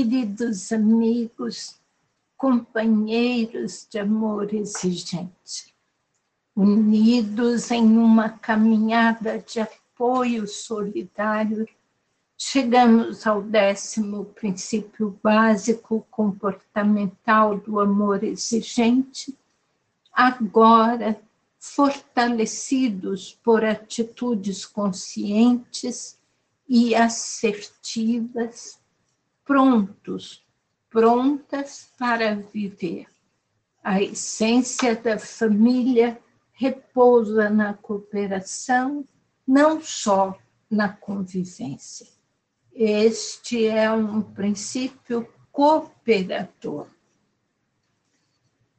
[0.00, 1.78] queridos amigos,
[2.34, 5.74] companheiros de amor exigente,
[6.56, 11.68] unidos em uma caminhada de apoio solidário,
[12.38, 19.36] chegamos ao décimo princípio básico comportamental do amor exigente,
[20.10, 21.20] agora
[21.58, 26.18] fortalecidos por atitudes conscientes
[26.66, 28.79] e assertivas,
[29.50, 30.46] prontos,
[30.88, 33.08] prontas para viver.
[33.82, 36.20] A essência da família
[36.52, 39.04] repousa na cooperação,
[39.44, 40.38] não só
[40.70, 42.06] na convivência.
[42.72, 46.86] Este é um princípio cooperador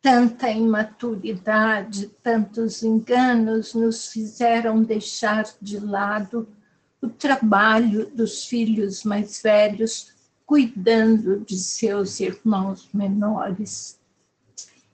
[0.00, 6.48] tanta imaturidade, tantos enganos nos fizeram deixar de lado
[7.00, 10.12] o trabalho dos filhos mais velhos
[10.52, 13.98] cuidando de seus irmãos menores.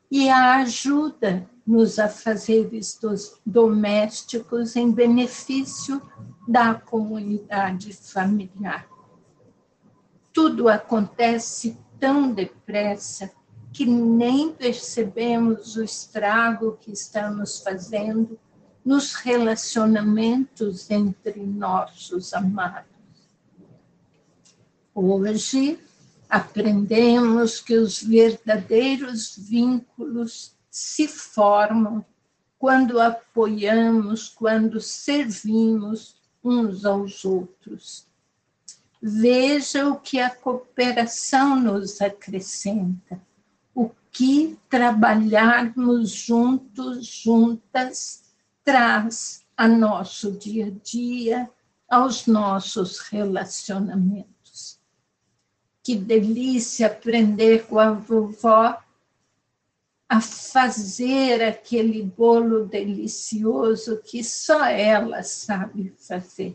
[0.09, 6.01] E a ajuda nos afazeres dos domésticos em benefício
[6.47, 8.89] da comunidade familiar.
[10.33, 13.29] Tudo acontece tão depressa
[13.73, 18.39] que nem percebemos o estrago que estamos fazendo
[18.84, 22.98] nos relacionamentos entre nossos amados.
[25.01, 25.79] Hoje,
[26.29, 32.05] aprendemos que os verdadeiros vínculos se formam
[32.59, 38.09] quando apoiamos, quando servimos uns aos outros.
[39.01, 43.21] Veja o que a cooperação nos acrescenta
[44.11, 48.25] que trabalharmos juntos, juntas,
[48.65, 51.49] traz a nosso dia a dia,
[51.89, 54.38] aos nossos relacionamentos.
[55.89, 58.77] Que delícia aprender com a vovó
[60.07, 66.55] a fazer aquele bolo delicioso que só ela sabe fazer.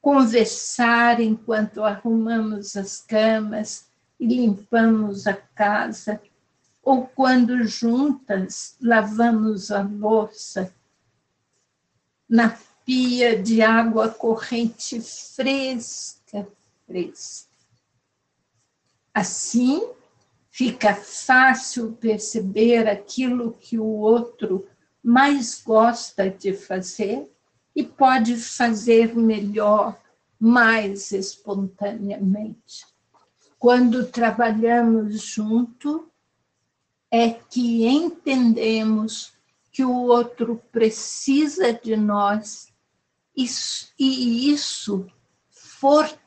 [0.00, 3.88] Conversar enquanto arrumamos as camas
[4.20, 6.22] e limpamos a casa
[6.80, 10.72] ou quando juntas lavamos a louça
[12.28, 12.56] na
[12.86, 16.46] pia de água corrente fresca,
[16.86, 17.51] fresca.
[19.14, 19.88] Assim,
[20.50, 24.66] fica fácil perceber aquilo que o outro
[25.02, 27.28] mais gosta de fazer
[27.74, 30.00] e pode fazer melhor,
[30.38, 32.86] mais espontaneamente.
[33.58, 36.10] Quando trabalhamos junto,
[37.10, 39.32] é que entendemos
[39.70, 42.72] que o outro precisa de nós
[43.34, 45.06] e isso
[45.50, 46.21] fortalece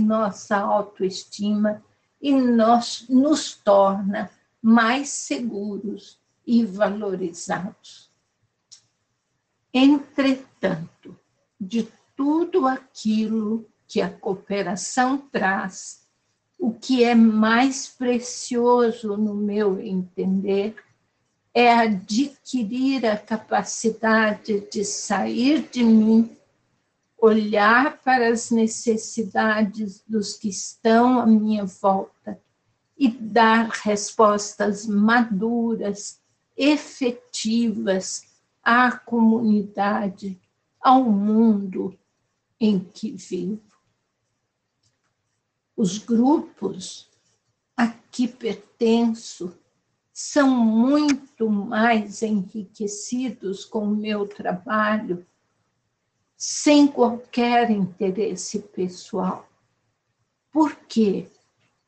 [0.00, 1.82] nossa autoestima
[2.20, 4.30] e nós, nos torna
[4.62, 8.10] mais seguros e valorizados.
[9.72, 11.18] Entretanto,
[11.60, 16.04] de tudo aquilo que a cooperação traz,
[16.58, 20.76] o que é mais precioso, no meu entender,
[21.52, 26.36] é adquirir a capacidade de sair de mim,
[27.24, 32.38] olhar para as necessidades dos que estão à minha volta
[32.98, 36.20] e dar respostas maduras,
[36.54, 38.22] efetivas
[38.62, 40.38] à comunidade,
[40.78, 41.98] ao mundo
[42.60, 43.62] em que vivo.
[45.74, 47.08] Os grupos
[47.74, 49.56] a que pertenço
[50.12, 55.26] são muito mais enriquecidos com o meu trabalho,
[56.46, 59.48] sem qualquer interesse pessoal.
[60.52, 61.26] Porque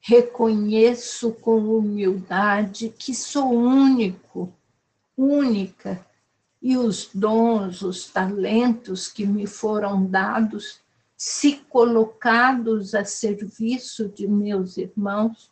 [0.00, 4.50] reconheço com humildade que sou único,
[5.14, 6.04] única,
[6.62, 10.80] e os dons, os talentos que me foram dados
[11.14, 15.50] se colocados a serviço de meus irmãos,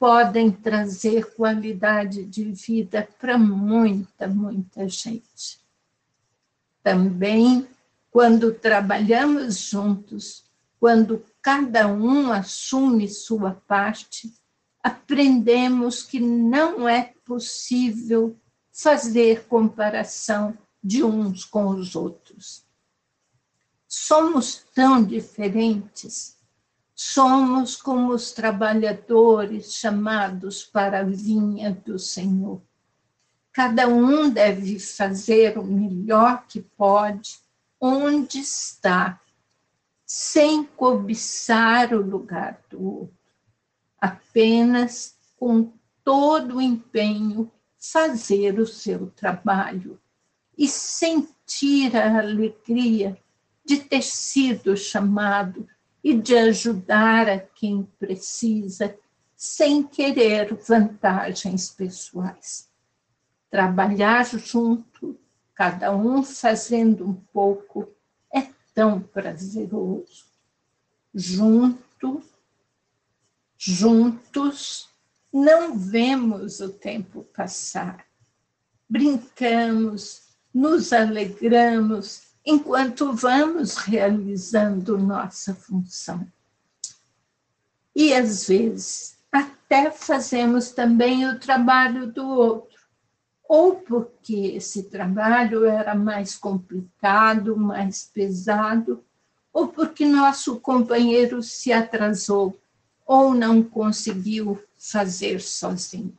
[0.00, 5.60] podem trazer qualidade de vida para muita, muita gente.
[6.82, 7.68] Também,
[8.12, 10.44] quando trabalhamos juntos,
[10.78, 14.32] quando cada um assume sua parte,
[14.80, 18.36] aprendemos que não é possível
[18.72, 22.64] fazer comparação de uns com os outros
[23.92, 26.38] somos tão diferentes.
[26.94, 32.62] Somos como os trabalhadores chamados para a vinha do Senhor.
[33.52, 37.38] Cada um deve fazer o melhor que pode,
[37.84, 39.20] onde está,
[40.06, 43.18] sem cobiçar o lugar do outro,
[44.00, 45.72] apenas com
[46.04, 50.00] todo o empenho fazer o seu trabalho
[50.56, 53.18] e sentir a alegria
[53.64, 55.66] de ter sido chamado
[56.04, 58.96] e de ajudar a quem precisa,
[59.34, 62.70] sem querer vantagens pessoais.
[63.50, 65.18] Trabalhar junto,
[65.62, 67.88] cada um fazendo um pouco,
[68.34, 70.24] é tão prazeroso.
[71.14, 72.20] Junto,
[73.56, 74.88] juntos,
[75.32, 78.04] não vemos o tempo passar.
[78.88, 80.22] Brincamos,
[80.52, 86.26] nos alegramos, enquanto vamos realizando nossa função.
[87.94, 92.71] E às vezes até fazemos também o trabalho do outro,
[93.54, 99.04] ou porque esse trabalho era mais complicado, mais pesado,
[99.52, 102.58] ou porque nosso companheiro se atrasou
[103.04, 106.16] ou não conseguiu fazer sozinho.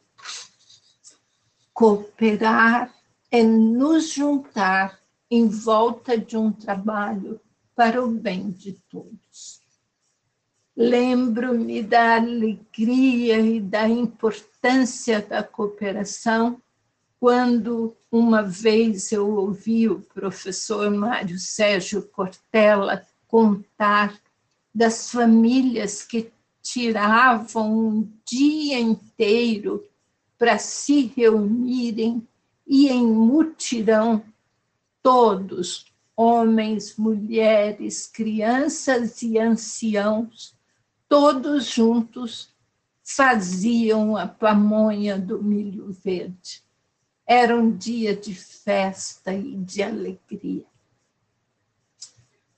[1.73, 2.93] Cooperar
[3.31, 4.99] é nos juntar
[5.31, 7.41] em volta de um trabalho
[7.75, 9.59] para o bem de todos.
[10.77, 16.61] Lembro-me da alegria e da importância da cooperação
[17.23, 24.19] quando uma vez eu ouvi o professor Mário Sérgio Cortella contar
[24.75, 26.29] das famílias que
[26.61, 29.87] tiravam um dia inteiro
[30.37, 32.27] para se reunirem
[32.67, 34.21] e em mutirão
[35.01, 35.85] todos,
[36.17, 40.53] homens, mulheres, crianças e anciãos,
[41.07, 42.49] todos juntos
[43.01, 46.61] faziam a pamonha do milho verde.
[47.25, 50.65] Era um dia de festa e de alegria.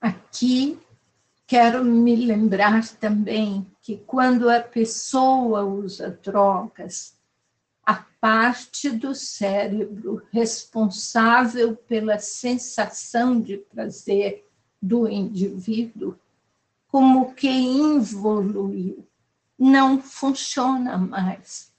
[0.00, 0.78] Aqui
[1.46, 7.16] quero me lembrar também que quando a pessoa usa drogas,
[7.84, 14.44] a parte do cérebro responsável pela sensação de prazer
[14.82, 16.18] do indivíduo,
[16.88, 19.06] como que involuiu,
[19.56, 21.72] não funciona mais.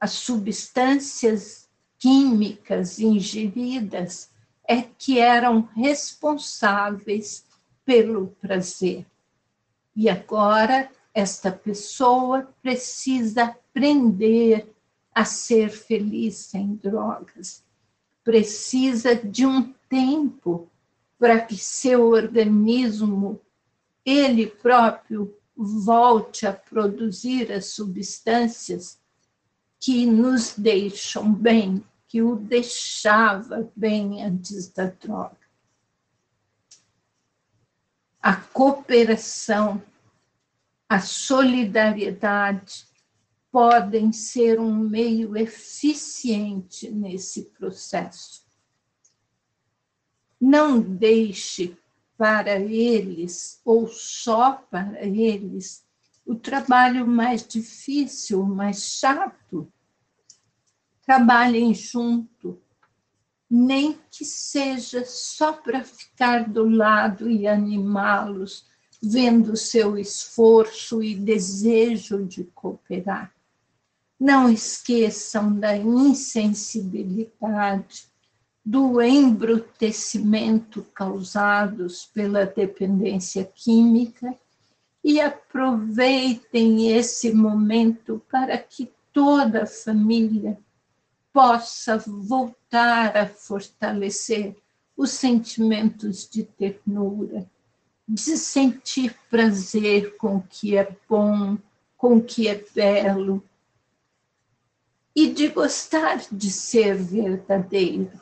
[0.00, 1.68] As substâncias
[2.00, 4.30] químicas ingeridas
[4.66, 7.44] é que eram responsáveis
[7.84, 9.06] pelo prazer.
[9.94, 14.72] E agora esta pessoa precisa aprender
[15.14, 17.62] a ser feliz sem drogas.
[18.24, 20.70] Precisa de um tempo
[21.18, 23.38] para que seu organismo,
[24.04, 28.98] ele próprio, volte a produzir as substâncias
[29.78, 35.38] que nos deixam bem, que o deixava bem antes da droga.
[38.20, 39.80] A cooperação,
[40.88, 42.84] a solidariedade,
[43.52, 48.44] podem ser um meio eficiente nesse processo.
[50.40, 51.78] Não deixe
[52.18, 55.84] para eles, ou só para eles,
[56.26, 59.72] o trabalho mais difícil, mais chato.
[61.10, 62.62] Trabalhem junto,
[63.50, 68.64] nem que seja só para ficar do lado e animá-los,
[69.02, 73.34] vendo seu esforço e desejo de cooperar.
[74.20, 78.04] Não esqueçam da insensibilidade,
[78.64, 84.32] do embrutecimento causados pela dependência química
[85.02, 90.56] e aproveitem esse momento para que toda a família
[91.32, 94.56] possa voltar a fortalecer
[94.96, 97.48] os sentimentos de ternura,
[98.06, 101.56] de sentir prazer com o que é bom,
[101.96, 103.42] com o que é belo,
[105.14, 108.20] e de gostar de ser verdadeiro.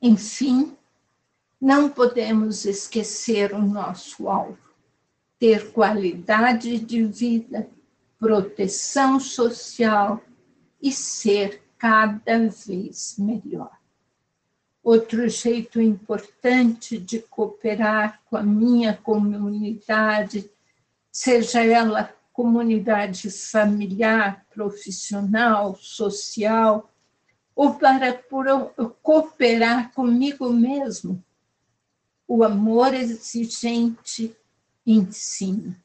[0.00, 0.76] Enfim,
[1.60, 4.58] não podemos esquecer o nosso alvo:
[5.38, 7.68] ter qualidade de vida,
[8.18, 10.22] proteção social
[10.82, 13.70] e ser cada vez melhor.
[14.82, 20.50] Outro jeito importante de cooperar com a minha comunidade,
[21.10, 26.90] seja ela comunidade familiar, profissional, social,
[27.56, 28.12] ou para
[29.02, 31.22] cooperar comigo mesmo.
[32.28, 34.36] O amor exigente
[34.86, 35.82] ensina.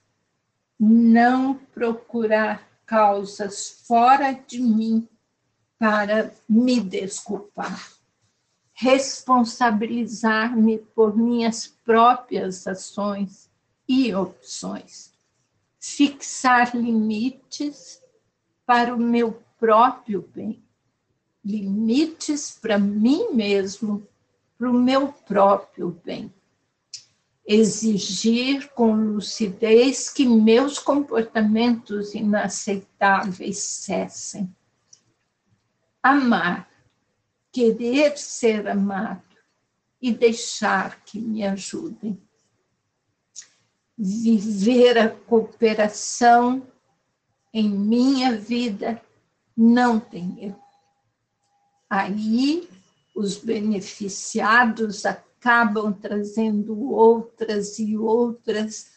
[0.77, 5.07] Não procurar causas fora de mim
[5.77, 7.91] para me desculpar.
[8.73, 13.49] Responsabilizar-me por minhas próprias ações
[13.87, 15.13] e opções.
[15.79, 18.01] Fixar limites
[18.65, 20.61] para o meu próprio bem.
[21.43, 24.07] Limites para mim mesmo,
[24.57, 26.33] para o meu próprio bem.
[27.45, 34.51] Exigir com lucidez que meus comportamentos inaceitáveis cessem.
[36.05, 36.69] Amar,
[37.51, 39.23] querer ser amado
[39.99, 42.21] e deixar que me ajudem.
[43.97, 46.67] Viver a cooperação
[47.51, 49.01] em minha vida
[49.57, 50.61] não tem erro.
[51.89, 52.69] Aí
[53.15, 58.91] os beneficiados acabam trazendo outras e outras,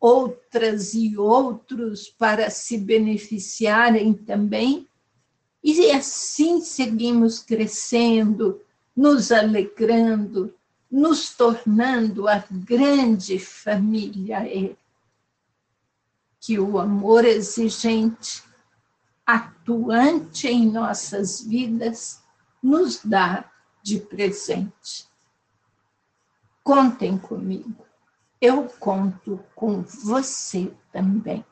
[0.00, 4.88] outras e outros para se beneficiarem também,
[5.62, 8.60] e assim seguimos crescendo,
[8.96, 10.54] nos alegrando,
[10.90, 14.76] nos tornando a grande família
[16.40, 18.42] que o amor exigente,
[19.26, 22.22] atuante em nossas vidas,
[22.62, 23.44] nos dá
[23.82, 25.06] de presente.
[26.62, 27.84] Contem comigo,
[28.40, 31.44] eu conto com você também.